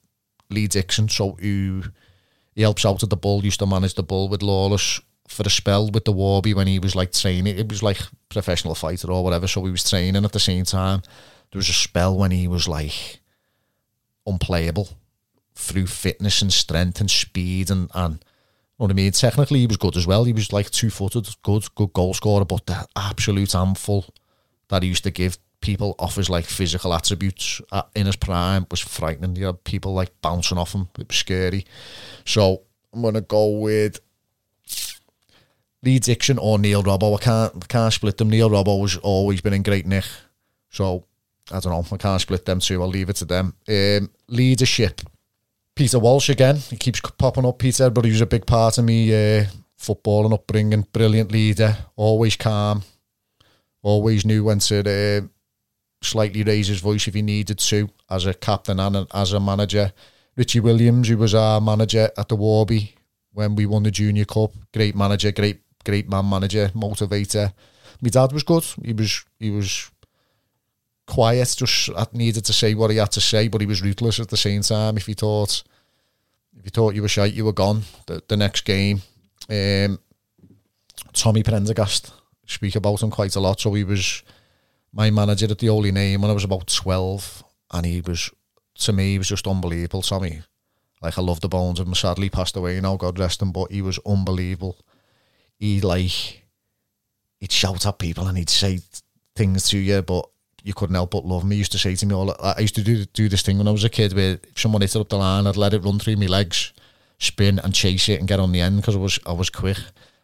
[0.49, 1.83] Lee Dixon, so who
[2.55, 5.49] he helps out at the bull, used to manage the bull with Lawless for a
[5.49, 7.57] spell with the Warby when he was like training.
[7.57, 11.01] It was like professional fighter or whatever, so he was training at the same time.
[11.51, 13.21] There was a spell when he was like
[14.25, 14.89] unplayable
[15.55, 19.11] through fitness and strength and speed and and you know what I mean.
[19.11, 20.23] Technically, he was good as well.
[20.23, 24.05] He was like two footed, good, good goal scorer, but the absolute handful
[24.69, 27.61] that he used to give people off his like physical attributes
[27.93, 29.35] in his prime was frightening.
[29.35, 30.87] You had people like bouncing off him.
[30.97, 31.65] It was scary.
[32.25, 32.61] So
[32.93, 33.99] I'm gonna go with
[35.83, 37.17] Lee Dixon or Neil Robbo.
[37.17, 38.29] I can't I can't split them.
[38.29, 40.05] Neil Robbo has always been in great nick.
[40.69, 41.05] So
[41.51, 41.95] I don't know.
[41.95, 42.81] I can't split them two.
[42.81, 43.55] I'll leave it to them.
[43.67, 45.01] Um, leadership.
[45.75, 46.57] Peter Walsh again.
[46.57, 49.45] He keeps popping up, Peter, but he was a big part of me uh,
[49.77, 50.85] football and upbringing.
[50.91, 51.75] Brilliant leader.
[51.95, 52.83] Always calm.
[53.81, 55.27] Always knew when to uh,
[56.01, 59.93] slightly raise his voice if he needed to as a captain and as a manager.
[60.35, 62.95] Richie Williams, who was our manager at the Warby
[63.31, 67.53] when we won the Junior Cup, great manager, great great man manager, motivator.
[68.01, 68.65] My dad was good.
[68.83, 69.91] He was he was
[71.05, 74.29] quiet, just needed to say what he had to say, but he was ruthless at
[74.29, 74.95] the same time.
[74.95, 75.63] If he thought,
[76.57, 77.83] if you thought you were shite, you were gone.
[78.05, 79.01] The, the next game,
[79.49, 79.99] um,
[81.13, 82.13] Tommy Prendergast,
[82.45, 83.59] speak about him quite a lot.
[83.59, 84.23] So he was
[84.93, 88.29] my manager at the Holy Name when I was about 12, and he was,
[88.75, 90.41] to me, he was just unbelievable, Tommy.
[91.01, 91.95] Like, I love the bones of him.
[91.95, 94.77] Sadly, passed away now, God rest him, but he was unbelievable.
[95.59, 96.45] He, like,
[97.39, 98.79] he'd shout at people and he'd say
[99.35, 100.29] things to you, but
[100.63, 101.51] you couldn't help but love him.
[101.51, 103.67] He used to say to me all, I used to do do this thing when
[103.67, 105.83] I was a kid where if someone hit it up the line, I'd let it
[105.83, 106.73] run through my legs,
[107.17, 109.77] spin and chase it and get on the end because I was I was quick.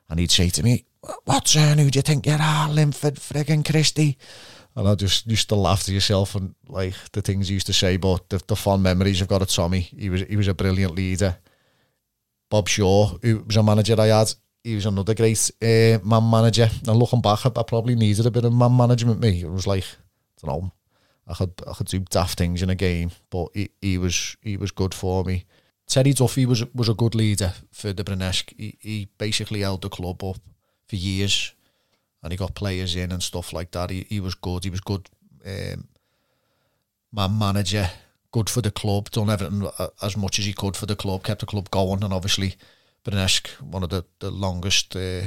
[0.09, 0.85] And he'd say to me,
[1.23, 1.79] "What's turn?
[1.79, 4.17] Who do you think you are, Linford friggin' Christie?"
[4.75, 7.73] And I just used to laugh to yourself and like the things he used to
[7.73, 9.79] say, but the, the fond memories I've got of Tommy.
[9.79, 11.37] He was he was a brilliant leader.
[12.49, 14.33] Bob Shaw, who was a manager I had,
[14.65, 16.67] he was another great uh, man manager.
[16.87, 19.19] And looking back, I, I probably needed a bit of man management.
[19.19, 19.83] Me, it was like,
[20.43, 20.71] I don't know,
[21.27, 24.57] I could I could do daft things in a game, but he, he was he
[24.57, 25.45] was good for me.
[25.85, 28.53] Terry Duffy was was a good leader for the BRNESC.
[28.57, 30.37] He, he basically held the club up
[30.87, 31.53] for years
[32.23, 33.91] and he got players in and stuff like that.
[33.91, 34.63] He, he was good.
[34.63, 35.07] He was good
[35.45, 35.87] um,
[37.13, 37.87] man manager,
[38.31, 41.23] good for the club, done everything uh, as much as he could for the club,
[41.23, 42.55] kept the club going, and obviously
[43.05, 45.21] BRNESC, one of the, the longest uh,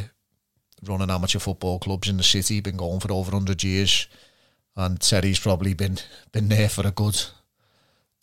[0.87, 4.09] running amateur football clubs in the city, been going for over 100 years,
[4.77, 5.99] and Terry's probably been
[6.33, 7.21] been there for a good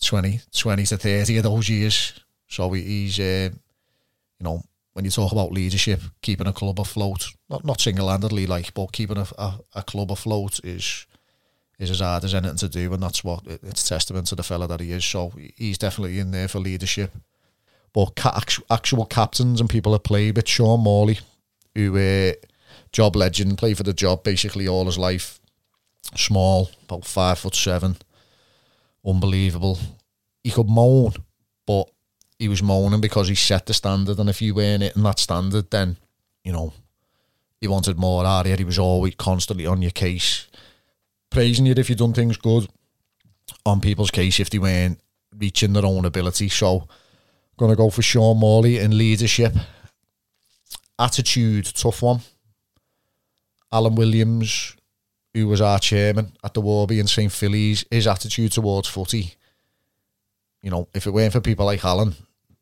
[0.01, 2.13] 20, 20 to 30 of those years.
[2.47, 3.49] So he's, uh,
[4.39, 4.61] you know,
[4.93, 8.91] when you talk about leadership, keeping a club afloat, not not single handedly like, but
[8.91, 11.05] keeping a, a, a, club afloat is
[11.79, 14.67] is as hard as anything to do, and that's what it's testament to the fella
[14.67, 15.03] that he is.
[15.03, 17.11] So he's definitely in there for leadership.
[17.95, 21.19] But ca- actual captains and people that play with Sean Morley,
[21.73, 22.33] who uh,
[22.91, 25.39] job legend, played for the job basically all his life.
[26.13, 27.95] Small, about five foot seven,
[29.05, 29.79] unbelievable.
[30.43, 31.13] He could moan,
[31.65, 31.89] but
[32.37, 35.71] he was moaning because he set the standard, and if you weren't hitting that standard,
[35.71, 35.95] then
[36.43, 36.73] you know
[37.61, 40.47] he wanted more out of He was always constantly on your case,
[41.29, 42.67] praising you if you'd done things good,
[43.65, 44.99] on people's case if they weren't
[45.35, 46.49] reaching their own ability.
[46.49, 46.89] So,
[47.57, 49.53] gonna go for Sean Morley in leadership,
[50.99, 52.21] attitude, tough one.
[53.71, 54.75] Alan Williams,
[55.33, 59.35] who was our chairman at the Warby and St Phillies, his attitude towards footy.
[60.61, 62.15] You know, if it weren't for people like Alan,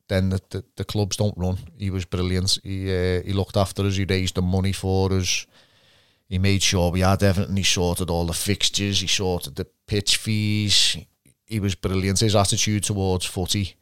[0.08, 1.58] then the, the, the, clubs don't run.
[1.78, 2.60] He was brilliant.
[2.64, 3.96] He uh, he looked after us.
[3.96, 5.46] He raised the money for us.
[6.28, 7.56] He made sure we had everything.
[7.56, 9.00] He sorted all the fixtures.
[9.00, 10.98] He sorted the pitch fees.
[11.46, 12.20] He was brilliant.
[12.20, 13.76] His attitude towards footy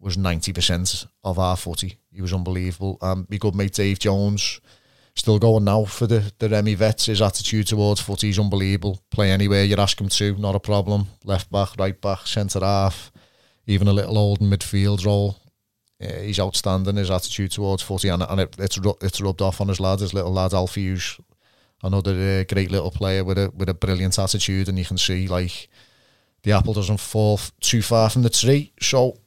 [0.00, 1.98] was 90% of our footy.
[2.12, 2.98] He was unbelievable.
[3.02, 4.60] Um, my good mate Dave Jones,
[5.14, 7.06] still going now for the, the Remy Vets.
[7.06, 9.00] His attitude towards footy is unbelievable.
[9.10, 11.08] Play anywhere you ask him to, not a problem.
[11.24, 13.12] Left back, right back, centre half,
[13.66, 15.36] even a little old midfield role.
[15.98, 19.80] He's outstanding his attitude towards footy, and, and it, it's it's rubbed off on his
[19.80, 21.20] lad, his little lad Alfie, who's
[21.82, 25.28] another uh, great little player with a with a brilliant attitude, and you can see
[25.28, 25.68] like
[26.42, 28.72] the apple doesn't fall too far from the tree.
[28.80, 29.18] So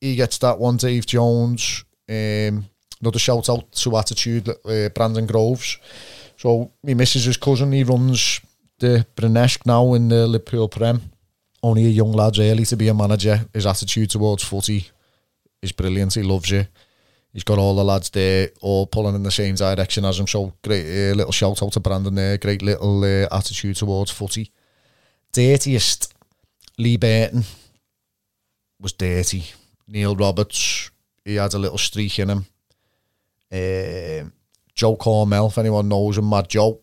[0.00, 0.76] he gets that one.
[0.76, 2.64] Dave Jones, um,
[3.00, 5.78] another shout out to attitude, uh, Brandon Groves.
[6.36, 7.72] So he misses his cousin.
[7.72, 8.40] He runs
[8.78, 11.02] the BRNESC now in the Liverpool Prem.
[11.62, 13.46] Only a young lad really to be a manager.
[13.52, 14.88] His attitude towards footy
[15.60, 16.14] is brilliant.
[16.14, 16.66] He loves you.
[17.32, 20.26] He's got all the lads there, all pulling in the same direction as him.
[20.26, 22.38] So great uh, little shout out to Brandon there.
[22.38, 24.50] Great little uh, attitude towards footy.
[25.32, 26.12] Dirtiest,
[26.78, 27.44] Lee Burton
[28.80, 29.44] was dirty.
[29.90, 30.90] Neil Roberts,
[31.24, 32.46] he had a little streak in him.
[33.52, 34.30] Uh,
[34.74, 36.80] Joe Cormel, if anyone knows him, Mad Joe.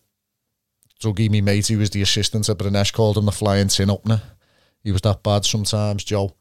[1.01, 4.21] Dougie, me mate, he was the assistant at BRNESC, called him the flying tin opener.
[4.83, 6.35] He was that bad sometimes, Joe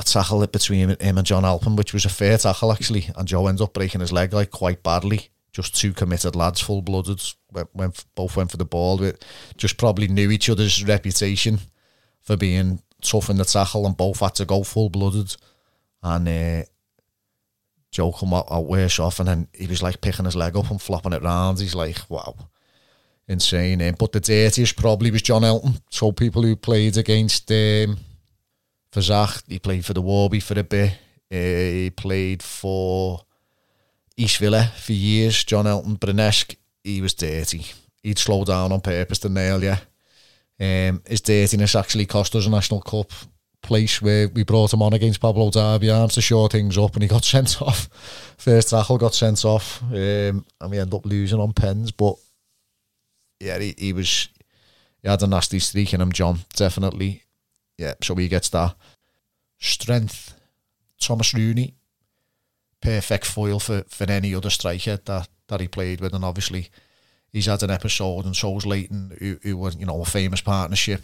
[0.00, 3.28] a tackle it between him and John Alpin, which was a fair tackle actually, and
[3.28, 5.28] Joe ends up breaking his leg like quite badly.
[5.52, 7.20] Just two committed lads, full blooded,
[7.52, 9.12] went, went both went for the ball.
[9.56, 11.58] Just probably knew each other's reputation
[12.20, 15.36] for being tough in the tackle, and both had to go full blooded.
[16.02, 16.64] And uh,
[17.90, 20.80] Joe come out, out off, and then he was like picking his leg up and
[20.80, 21.58] flopping it round.
[21.58, 22.34] He's like, wow,
[23.28, 23.82] insane.
[23.82, 25.74] Um, but the dirtiest probably was John Elton.
[25.90, 27.50] So people who played against.
[27.50, 27.98] Um,
[28.90, 29.42] for Zach.
[29.48, 30.92] He played for the Warby for a bit.
[31.32, 33.20] Uh, he played for
[34.16, 35.44] East Villa for years.
[35.44, 37.64] John Elton BRNESC, he was dirty.
[38.02, 39.76] He'd slow down on purpose to nail you.
[40.58, 43.10] Um, his dirtiness actually cost us a National Cup
[43.62, 47.02] place where we brought him on against Pablo Darby Arms to shore things up and
[47.02, 47.88] he got sent off.
[48.38, 51.90] First tackle got sent off um, and we end up losing on pens.
[51.92, 52.16] But
[53.38, 54.28] yeah, he, he was
[55.02, 57.24] he had a nasty streak in him, John, definitely.
[57.78, 58.74] Yeah, so he gets that.
[59.58, 60.34] Strength,
[61.00, 61.74] Thomas Rooney,
[62.80, 66.68] perfect foil for, for any other striker that, that he played with, and obviously
[67.32, 71.02] he's had an episode, and so's Leighton, who, who were, you know, a famous partnership,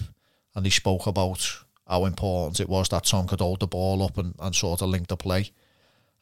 [0.54, 4.18] and he spoke about how important it was that Tom could hold the ball up
[4.18, 5.50] and, and sort of link the play.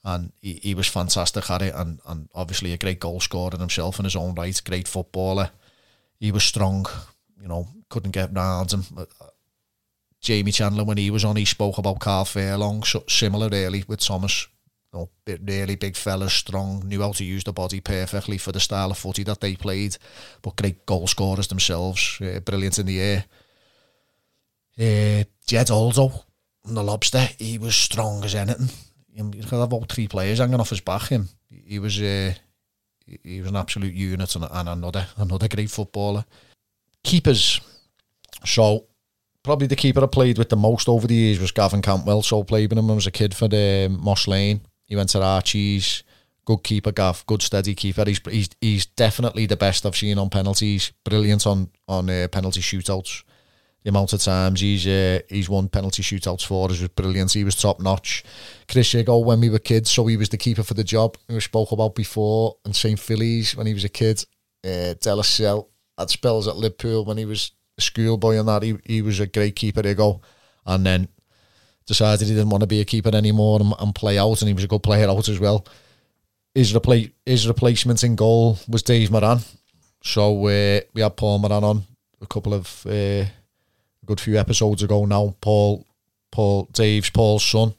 [0.04, 3.98] And he, he was fantastic at it, and, and obviously a great goal scorer himself
[3.98, 5.50] in his own right, great footballer.
[6.20, 6.86] He was strong,
[7.40, 8.84] you know, couldn't get round him.
[8.96, 9.06] Uh,
[10.20, 14.00] Jamie Chandler, when he was on, he spoke about Carl Furlong, so similar really with
[14.00, 14.48] Thomas.
[14.92, 18.52] You know, bit really big fella, strong, knew how to use the body perfectly for
[18.52, 19.96] the style of footy that they played,
[20.40, 23.24] but great goal scorers themselves, uh, brilliant in the air.
[24.78, 26.12] Uh, Jed Aldo,
[26.64, 28.68] the lobster, he was strong as anything.
[29.12, 31.08] You could have all three players hanging off his back.
[31.08, 32.34] Him, he was uh,
[33.22, 36.24] he was an absolute unit and, and another another great footballer.
[37.04, 37.60] Keepers,
[38.44, 38.86] so
[39.42, 42.22] probably the keeper I played with the most over the years was Gavin Cantwell.
[42.22, 44.62] So played with him when I was a kid for the Moss Lane.
[44.86, 46.02] He went to Archie's.
[46.46, 47.24] Good keeper, Gav.
[47.26, 48.04] Good steady keeper.
[48.06, 50.92] He's he's he's definitely the best I've seen on penalties.
[51.04, 53.22] Brilliant on on uh, penalty shootouts.
[53.84, 57.32] The amount of times he's uh, he's won penalty shootouts for us was brilliant.
[57.32, 58.24] He was top notch.
[58.66, 61.16] Chris Yigo when we were kids, so he was the keeper for the job.
[61.28, 64.24] We spoke about before, and St Phillies when he was a kid.
[64.64, 65.68] Uh, Delasell
[65.98, 68.62] had spells at Liverpool when he was a schoolboy and that.
[68.62, 69.82] He he was a great keeper.
[69.82, 70.22] Yigo,
[70.64, 71.08] and then
[71.86, 74.54] decided he didn't want to be a keeper anymore and, and play out, and he
[74.54, 75.66] was a good player out as well
[76.54, 79.40] his, repla- his replacement in goal was Dave Moran.
[80.02, 81.82] So uh, we had Paul Moran on
[82.20, 83.24] a couple of uh,
[84.04, 85.34] a good few episodes ago now.
[85.40, 85.86] Paul,
[86.30, 87.74] Paul, Dave's Paul's son,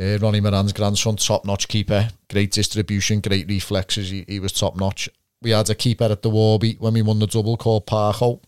[0.00, 4.10] uh, Ronnie Moran's grandson, top notch keeper, great distribution, great reflexes.
[4.10, 5.08] He, he was top notch.
[5.42, 8.40] We had a keeper at the Warby when we won the double called Parko.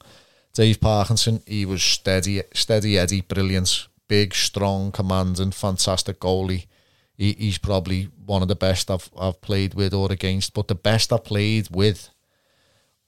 [0.55, 6.67] Dave Parkinson, he was steady, steady Eddie, brilliant, big, strong, commanding, fantastic goalie
[7.17, 10.55] he, he's probably one of the best I've I've played with or against.
[10.55, 12.11] But the best I played with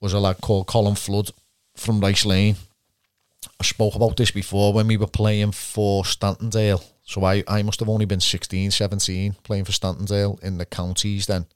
[0.01, 1.31] was a lad called Colin Flood
[1.77, 2.57] from Rice Lane.
[3.61, 6.85] I spoke about this before when we were playing for Stantondale.
[7.05, 11.27] So I, I must have only been 16, 17 playing for Stantondale in the counties
[11.27, 11.47] then.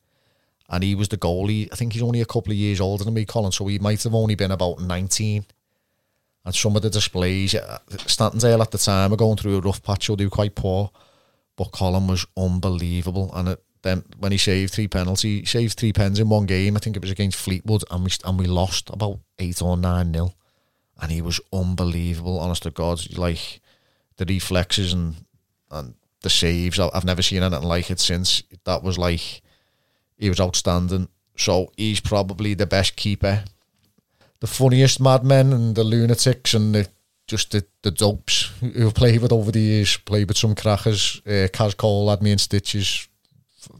[0.68, 1.68] And he was the goalie.
[1.70, 3.52] I think he's only a couple of years older than me, Colin.
[3.52, 5.44] So he might have only been about 19.
[6.44, 9.82] And some of the displays, uh, Stantondale at the time were going through a rough
[9.82, 10.90] patch, so they were quite poor
[11.56, 13.30] but Colin was unbelievable.
[13.34, 16.76] And it, then when he saved three penalties, saved three pens in one game.
[16.76, 20.12] I think it was against Fleetwood, and we and we lost about eight or nine
[20.12, 20.34] nil.
[21.02, 23.18] And he was unbelievable, honest to God.
[23.18, 23.60] Like
[24.16, 25.16] the reflexes and
[25.70, 28.42] and the saves, I've never seen anything like it since.
[28.64, 29.42] That was like
[30.16, 31.08] he was outstanding.
[31.36, 33.44] So he's probably the best keeper.
[34.40, 36.88] The funniest madmen and the lunatics and the
[37.26, 41.22] just the, the dopes who have played with over the years, played with some crackers.
[41.26, 43.08] Uh, Kaz Cole had me in stitches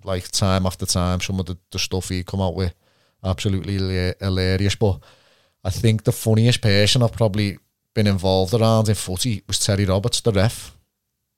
[0.05, 1.21] like time after time.
[1.21, 2.75] Some of the, the stuff he come out with,
[3.23, 3.75] absolutely
[4.21, 4.75] hilarious.
[4.77, 5.01] But
[5.65, 7.59] I think the funniest person I've probably
[7.95, 10.77] been involved around in footy was Terry Roberts, the ref.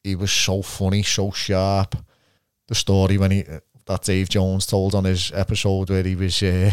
[0.02, 1.96] He was so funny, so sharp.
[2.68, 3.44] The story when he
[3.86, 6.70] that Dave Jones told on his episode where he was uh,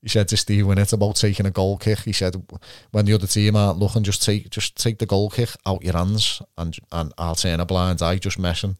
[0.00, 2.00] he said to Steve when it's about taking a goal kick.
[2.00, 2.40] He said
[2.90, 5.94] when the other team aren't looking, just take just take the goal kick out your
[5.94, 8.76] hands and and I'll turn a blind eye, just messing.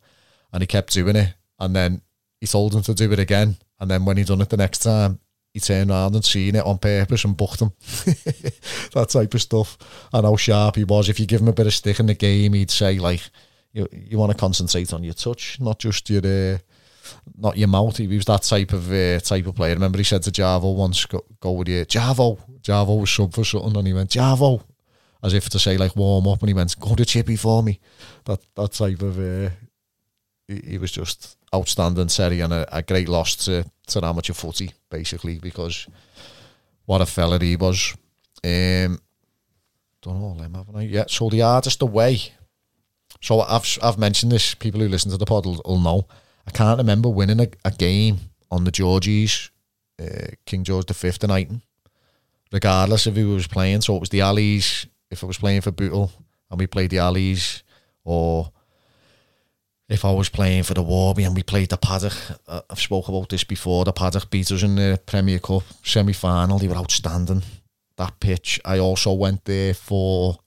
[0.53, 2.03] And he kept doing it, and then
[2.41, 3.57] he told him to do it again.
[3.81, 5.21] And then when he done it the next time,
[5.53, 7.73] he turned around and seen it on purpose and booked him.
[8.95, 9.77] that type of stuff.
[10.13, 11.09] And how sharp he was.
[11.09, 13.23] If you give him a bit of stick in the game, he'd say like,
[13.73, 16.25] you you want to concentrate on your touch, not just your.
[16.25, 16.59] Uh,
[17.37, 17.97] not your mouth.
[17.97, 19.75] He was that type of uh, type of player.
[19.75, 23.45] Remember he said to Javo once, "Go, go with you, Javo." Javo was sub for
[23.45, 24.63] something, and he went Javo,
[25.23, 27.81] as if to say like warm up, and he went, "Go to Chippy for me."
[28.25, 29.19] That that type of.
[29.19, 29.51] Uh,
[30.49, 35.39] he, was just outstanding, Terry, and a, a great loss to to amateur footy, basically,
[35.39, 35.87] because
[36.87, 37.95] what a fella he was.
[38.45, 39.01] Um,
[40.01, 40.83] don't know all them, haven't I?
[40.83, 41.05] Yeah.
[41.09, 42.33] So the hardest away.
[43.21, 44.55] So I've I've mentioned this.
[44.55, 46.07] People who listen to the pod will, will know.
[46.47, 48.19] I can't remember winning a, a game
[48.51, 49.51] on the Georgies,
[50.01, 51.63] uh, King George V in Eighton,
[52.51, 53.81] regardless of who was playing.
[53.83, 56.11] So it was the Allies, if I was playing for Bootle
[56.51, 57.63] and we played the Allies,
[58.05, 58.51] or
[59.93, 62.15] if I was playing for the Warby and we played the Paddock.
[62.49, 63.85] Uh, I've spoke about this before.
[63.85, 66.59] The Paddock beat us in the Premier Cup semi final.
[66.59, 67.43] They were outstanding.
[67.97, 68.59] That pitch.
[68.65, 70.39] I also went there for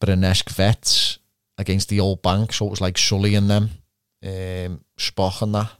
[0.00, 1.18] BRNESC Vets
[1.58, 2.52] against the old bank.
[2.52, 3.70] So it was like Sully and them
[4.22, 5.72] um, Spock and that.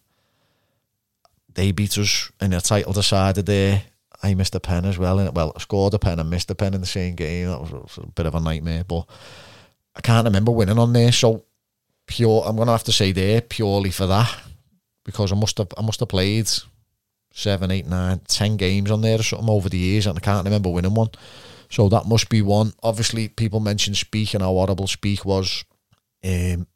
[1.54, 3.84] They beat us in a title decided there.
[4.24, 5.20] I missed a pen as well.
[5.20, 7.46] And well, I scored a pen and missed a pen in the same game.
[7.46, 8.84] That was a bit of a nightmare.
[8.84, 9.06] But
[9.94, 11.12] I can't remember winning on there.
[11.12, 11.44] So
[12.06, 14.34] pure, I'm gonna have to say there purely for that
[15.04, 16.48] because I must have I must have played
[17.32, 20.44] seven, eight, nine, ten games on there or something over the years, and I can't
[20.44, 21.10] remember winning one.
[21.70, 22.72] So that must be one.
[22.82, 25.64] Obviously, people mentioned Speke and how horrible Speke was.
[26.22, 26.66] Um,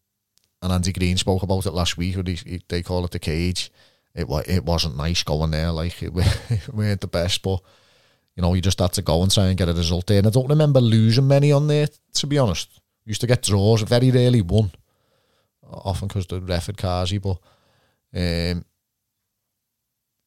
[0.63, 2.17] and Andy Green spoke about it last week.
[2.27, 3.71] He, they call it the cage.
[4.15, 5.71] It it wasn't nice going there.
[5.71, 6.13] Like it,
[6.51, 7.61] it weren't the best, but
[8.35, 10.19] you know you just had to go and try and get a result there.
[10.19, 11.89] And I don't remember losing many on there.
[12.15, 13.83] To be honest, used to get draws.
[13.83, 14.73] Very rarely won.
[15.71, 17.39] Often because the ref had Kazi, but
[18.15, 18.65] um,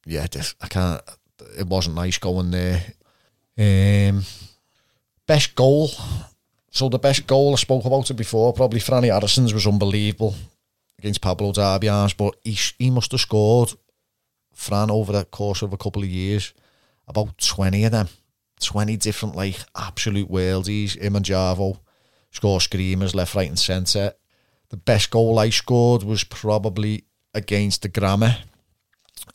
[0.05, 1.01] yeah, just, I can't.
[1.57, 2.81] It wasn't nice going there.
[3.57, 4.23] Um,
[5.25, 5.89] best goal.
[6.71, 8.53] So the best goal I spoke about it before.
[8.53, 10.35] Probably Franny Addison's was unbelievable
[10.97, 13.73] against Pablo Darbians, but he he must have scored
[14.53, 16.53] Fran over the course of a couple of years
[17.07, 18.09] about twenty of them.
[18.59, 20.97] 20 different like absolute worldies.
[20.97, 21.79] Him and Javo
[22.31, 24.13] score screamers left, right, and centre.
[24.69, 28.37] The best goal I scored was probably against the Grammar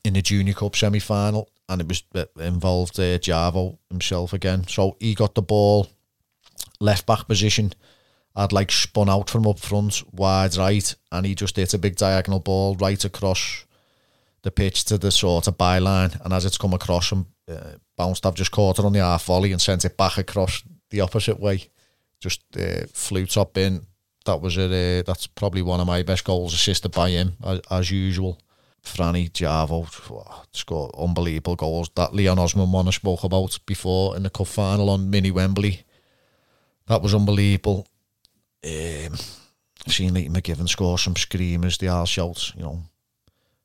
[0.05, 4.67] in the Junior Cup semi final, and it was it involved uh, Javo himself again.
[4.69, 5.89] So he got the ball
[6.81, 7.73] left back position.
[8.37, 11.97] I'd like spun out from up front, wide right, and he just hit a big
[11.97, 13.65] diagonal ball right across
[14.43, 16.21] the pitch to the sort of byline.
[16.25, 19.25] And as it's come across and uh, bounced, I've just caught it on the half
[19.25, 21.71] volley and sent it back across the opposite way.
[22.21, 23.87] Just uh, flew top in.
[24.25, 24.71] That was it.
[24.71, 28.41] Uh, that's probably one of my best goals, assisted by him as, as usual.
[28.83, 29.87] Franny Javo
[30.53, 31.91] scored unbelievable goals.
[31.97, 35.85] That Leon Osman one I spoke about before in the cup final on mini Wembley.
[36.87, 37.87] That was unbelievable.
[38.65, 39.15] Um,
[39.87, 42.83] seen Leighton McGivern score some screamers, the all shouts, you know,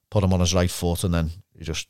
[0.10, 1.88] put him on his right foot and then he just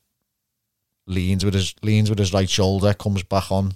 [1.06, 3.74] leans with his leans with his right shoulder, comes back on,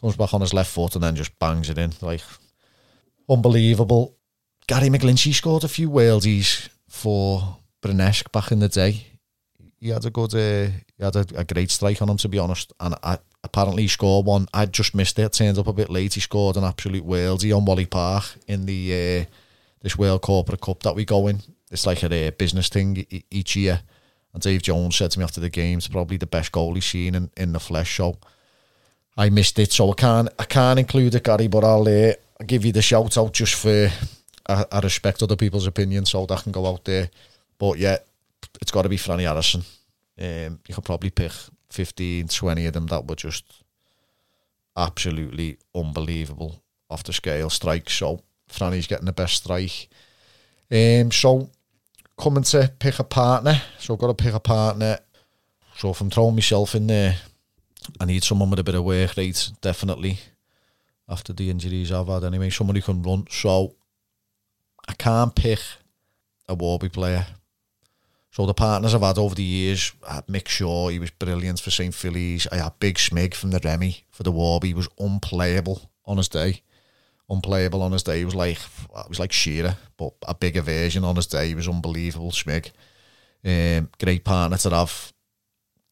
[0.00, 1.92] comes back on his left foot and then just bangs it in.
[2.00, 2.22] Like
[3.28, 4.16] unbelievable.
[4.68, 9.06] Gary McGlinchey scored a few Walesies for BRNESC back in the day.
[9.80, 12.38] He had a good, uh, he had a, a, great strike on him to be
[12.38, 14.46] honest, and I, apparently he scored one.
[14.52, 15.22] I just missed it.
[15.22, 16.12] It turned up a bit late.
[16.12, 18.92] He scored an absolute Walesy on Wally Park in the
[19.22, 19.24] uh,
[19.80, 21.40] this World Corporate Cup that we go in.
[21.70, 23.80] It's like a uh, business thing each year.
[24.34, 26.84] And Dave Jones said to me after the game, it's probably the best goal he's
[26.84, 27.96] seen in, in the flesh.
[27.96, 28.18] So
[29.16, 29.72] I missed it.
[29.72, 32.82] So I can't I can't include it, Gary, but I'll, uh, I'll give you the
[32.82, 33.90] shout out just for
[34.48, 37.10] I, I respect other people's opinions, so that can go out there.
[37.58, 37.98] But yeah,
[38.60, 39.62] it's got to be Franny Harrison.
[40.20, 41.32] Um, you could probably pick
[41.70, 43.44] 15, 20 of them that were just
[44.76, 47.94] absolutely unbelievable off the scale strikes.
[47.94, 49.88] So Franny's getting the best strike.
[50.70, 51.50] Um, so
[52.18, 53.60] coming to pick a partner.
[53.78, 54.98] So I've got to pick a partner.
[55.76, 57.16] So if I'm throwing myself in there,
[58.00, 60.18] I need someone with a bit of work rate, definitely.
[61.08, 63.26] After the injuries I've had anyway, somebody can run.
[63.30, 63.74] So
[64.88, 65.60] I can't pick
[66.48, 67.26] a Warby player
[68.38, 71.58] so the partners I've had over the years, I had Mick Shaw, he was brilliant
[71.58, 71.92] for St.
[71.92, 72.46] Phillies.
[72.52, 76.28] I had Big Smig from the Remy for the Warby, he was unplayable on his
[76.28, 76.62] day.
[77.28, 78.20] Unplayable on his day.
[78.20, 81.48] He was like it was like Shearer, but a bigger version on his day.
[81.48, 82.70] He was unbelievable, Smig.
[83.44, 85.12] Um, great partner to have.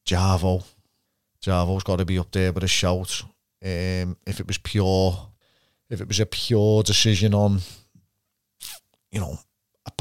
[0.07, 0.65] Javo.
[1.43, 3.23] Javo's got to be up there with a shout.
[3.63, 5.29] Um, if it was pure,
[5.91, 7.61] if it was a pure decision on,
[9.11, 9.39] you know,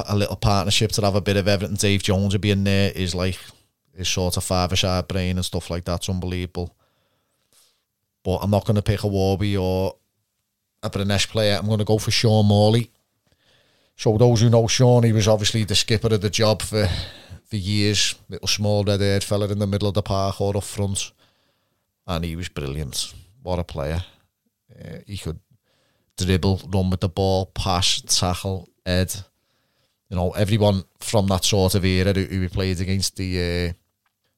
[0.08, 1.76] a, little partnership to have a bit of everything.
[1.76, 2.92] Dave Jones would be in there.
[2.94, 3.38] Is like
[3.96, 6.74] his sort of father side brain and stuff like that's unbelievable.
[8.24, 9.96] But I'm not going to pick a Warby or
[10.82, 11.56] a BRNESC player.
[11.56, 12.90] I'm going to go for Sean Morley.
[13.96, 16.88] So those who know Sean, he was obviously the skipper of the job for
[17.44, 18.16] for years.
[18.28, 21.12] Little small red-haired fella in the middle of the park or up front,
[22.06, 23.14] and he was brilliant.
[23.42, 24.02] What a player!
[24.78, 25.40] Uh, he could
[26.18, 29.14] dribble, run with the ball, pass, tackle, head
[30.08, 33.72] you know, everyone from that sort of era who, who we played against the uh,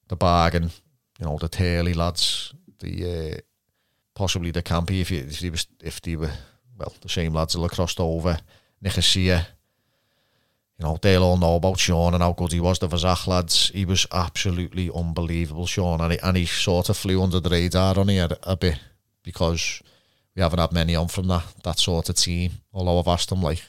[0.07, 0.71] the bargain,
[1.19, 3.37] you know, the Taylor lads, the uh,
[4.15, 6.31] possibly the Campy if, you, if they was if they were
[6.77, 8.37] well the same lads that crossed over,
[8.81, 9.47] Nicosia.
[10.79, 12.79] You know, they'll all know about Sean and how good he was.
[12.79, 17.21] The Vazach lads, he was absolutely unbelievable, Sean, and he, and he sort of flew
[17.21, 18.79] under the radar on here a bit
[19.21, 19.81] because
[20.33, 22.53] we haven't had many on from that that sort of team.
[22.73, 23.61] Although I've asked him like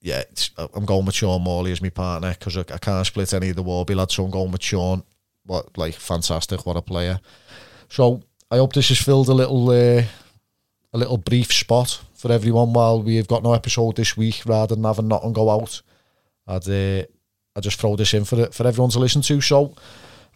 [0.00, 0.22] yeah,
[0.56, 3.56] I'm going with Sean Morley as my partner because I, I, can't split any of
[3.56, 5.02] the Warby lads, so I'm going with Sean.
[5.44, 7.20] What like fantastic, what a player.
[7.88, 10.02] So I hope this has filled a little uh,
[10.92, 14.84] a little brief spot for everyone while we've got no episode this week, rather than
[14.84, 15.82] having not nothing go out.
[16.46, 17.04] I'd uh,
[17.56, 19.40] I just throw this in for for everyone to listen to.
[19.40, 19.74] So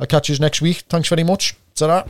[0.00, 0.78] I'll catch you next week.
[0.88, 1.54] Thanks very much.
[1.74, 2.04] ta